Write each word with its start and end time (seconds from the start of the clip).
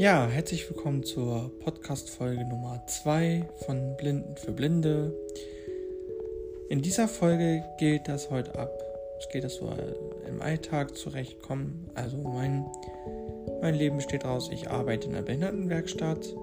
Ja, 0.00 0.26
herzlich 0.28 0.66
willkommen 0.70 1.02
zur 1.02 1.52
Podcast-Folge 1.58 2.46
Nummer 2.46 2.82
2 2.86 3.44
von 3.66 3.98
Blinden 3.98 4.34
für 4.34 4.50
Blinde. 4.50 5.14
In 6.70 6.80
dieser 6.80 7.06
Folge 7.06 7.62
geht 7.78 8.08
das 8.08 8.30
heute 8.30 8.58
ab. 8.58 8.72
Es 9.18 9.28
geht 9.28 9.44
es 9.44 9.56
so 9.56 9.70
im 10.26 10.40
Alltag 10.40 10.96
zurechtkommen. 10.96 11.90
Also 11.94 12.16
mein, 12.16 12.64
mein 13.60 13.74
Leben 13.74 13.96
besteht 13.96 14.24
daraus, 14.24 14.50
ich 14.50 14.70
arbeite 14.70 15.06
in 15.06 15.14
einer 15.14 15.22
Behindertenwerkstatt 15.22 16.34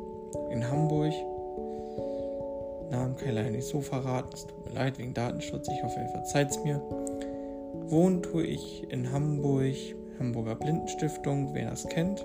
in 0.52 0.70
Hamburg. 0.70 1.14
Namen 2.92 3.16
kann 3.16 3.30
ich 3.30 3.34
leider 3.34 3.50
nicht 3.50 3.68
so 3.68 3.82
verraten. 3.82 4.30
Es 4.36 4.46
tut 4.46 4.68
mir 4.68 4.76
leid 4.76 5.00
wegen 5.00 5.16
Datenschutz. 5.16 5.68
Ich 5.68 5.82
hoffe, 5.82 6.00
ihr 6.00 6.10
verzeiht 6.10 6.52
es 6.52 6.64
mir. 6.64 6.80
Wohnen 7.90 8.22
tue 8.22 8.44
ich 8.44 8.84
in 8.92 9.12
Hamburg, 9.12 9.74
Hamburger 10.20 10.54
Blindenstiftung, 10.54 11.56
wer 11.56 11.72
das 11.72 11.90
kennt 11.90 12.24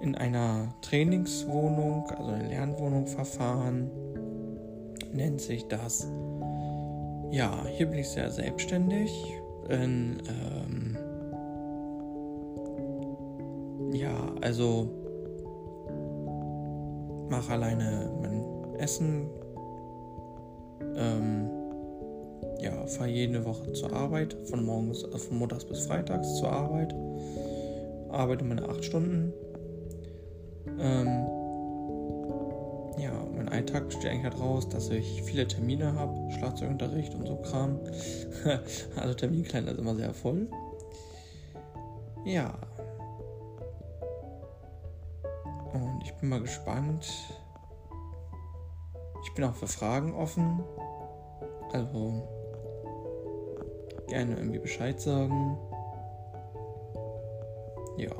in 0.00 0.14
einer 0.14 0.74
Trainingswohnung, 0.80 2.10
also 2.10 2.30
eine 2.30 2.48
Lernwohnung 2.48 3.06
verfahren, 3.06 3.90
nennt 5.12 5.40
sich 5.40 5.66
das. 5.68 6.06
Ja, 7.30 7.64
hier 7.66 7.86
bin 7.86 7.98
ich 7.98 8.08
sehr 8.08 8.30
selbstständig. 8.30 9.12
In, 9.68 10.22
ähm, 10.28 10.96
ja, 13.92 14.32
also 14.40 14.88
mache 17.28 17.52
alleine 17.52 18.10
mein 18.20 18.42
Essen. 18.78 19.28
Ähm, 20.96 21.50
ja, 22.60 22.86
fahre 22.86 23.10
jede 23.10 23.44
Woche 23.44 23.72
zur 23.74 23.92
Arbeit, 23.92 24.36
von 24.44 24.64
morgens, 24.64 25.04
also 25.04 25.18
von 25.18 25.38
montags 25.38 25.64
bis 25.64 25.86
freitags 25.86 26.36
zur 26.36 26.50
Arbeit. 26.50 26.94
Arbeite 28.10 28.44
meine 28.44 28.68
acht 28.68 28.84
Stunden 28.84 29.32
ähm, 30.80 31.26
ja, 32.98 33.12
mein 33.34 33.48
Alltag 33.48 33.86
besteht 33.86 34.10
eigentlich 34.10 34.24
halt 34.24 34.40
raus, 34.40 34.68
dass 34.68 34.90
ich 34.90 35.22
viele 35.22 35.46
Termine 35.46 35.94
habe, 35.94 36.30
Schlagzeugunterricht 36.32 37.14
und 37.14 37.26
so 37.26 37.36
Kram. 37.36 37.78
also 38.96 39.14
Terminkalender 39.14 39.72
ist 39.72 39.78
immer 39.78 39.94
sehr 39.94 40.12
voll. 40.12 40.48
Ja. 42.24 42.52
Und 45.72 46.00
ich 46.04 46.12
bin 46.14 46.28
mal 46.28 46.40
gespannt. 46.40 47.08
Ich 49.24 49.34
bin 49.34 49.44
auch 49.44 49.54
für 49.54 49.66
Fragen 49.68 50.14
offen. 50.14 50.62
Also 51.72 52.28
gerne 54.08 54.36
irgendwie 54.36 54.58
Bescheid 54.58 55.00
sagen. 55.00 55.56
Ja. 57.96 58.10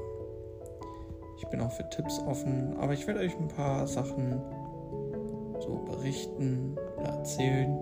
Ich 1.40 1.48
bin 1.48 1.62
auch 1.62 1.72
für 1.72 1.88
Tipps 1.88 2.18
offen, 2.20 2.76
aber 2.78 2.92
ich 2.92 3.06
werde 3.06 3.20
euch 3.20 3.34
ein 3.38 3.48
paar 3.48 3.86
Sachen 3.86 4.42
so 5.58 5.78
berichten 5.86 6.76
oder 6.98 7.08
erzählen. 7.08 7.78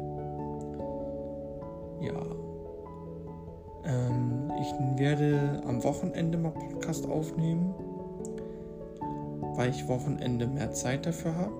Ja. 2.00 2.22
Ähm, 3.84 4.52
ich 4.60 5.00
werde 5.00 5.60
am 5.66 5.82
Wochenende 5.82 6.38
mal 6.38 6.52
Podcast 6.52 7.04
aufnehmen, 7.08 7.74
weil 9.56 9.70
ich 9.70 9.88
Wochenende 9.88 10.46
mehr 10.46 10.70
Zeit 10.70 11.04
dafür 11.04 11.34
habe, 11.34 11.52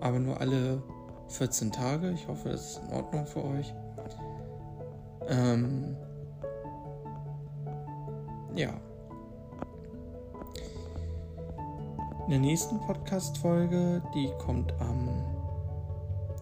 aber 0.00 0.20
nur 0.20 0.40
alle 0.40 0.84
14 1.30 1.72
Tage. 1.72 2.12
Ich 2.12 2.28
hoffe, 2.28 2.50
das 2.50 2.76
ist 2.76 2.82
in 2.86 2.94
Ordnung 2.94 3.26
für 3.26 3.44
euch. 3.44 3.74
Ähm, 5.28 5.96
ja. 8.54 8.70
In 12.24 12.30
der 12.30 12.40
nächsten 12.40 12.80
Podcast-Folge, 12.80 14.02
die 14.14 14.30
kommt 14.38 14.72
am 14.80 15.10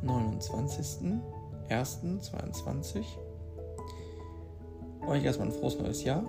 29.01.22. 0.05 3.03
Euch 5.09 5.25
erstmal 5.25 5.49
ein 5.49 5.53
frohes 5.53 5.77
neues 5.81 6.05
Jahr. 6.05 6.23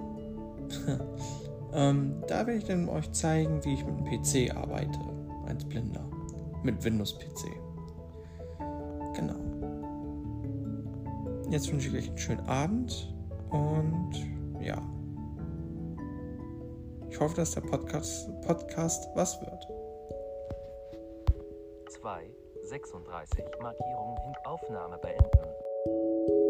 ähm, 1.73 2.23
da 2.27 2.47
werde 2.47 2.55
ich 2.55 2.63
dann 2.63 2.89
euch 2.89 3.11
zeigen, 3.11 3.63
wie 3.63 3.75
ich 3.75 3.85
mit 3.85 3.95
dem 3.95 4.05
PC 4.05 4.49
arbeite, 4.55 4.99
als 5.45 5.63
Blinder. 5.65 6.03
Mit 6.63 6.83
Windows-PC. 6.83 7.45
Genau. 9.13 9.35
Jetzt 11.51 11.71
wünsche 11.71 11.89
ich 11.89 11.95
euch 11.95 12.09
einen 12.09 12.17
schönen 12.17 12.47
Abend 12.47 13.13
und. 13.51 14.22
Ich 17.13 17.19
hoffe, 17.19 17.35
dass 17.35 17.51
der 17.51 17.61
Podcast, 17.61 18.27
Podcast 18.41 19.07
was 19.13 19.39
wird. 19.39 19.67
2, 21.91 22.27
36, 22.63 23.45
Markierung, 23.61 24.17
Aufnahme 24.45 24.97
beenden. 24.97 26.42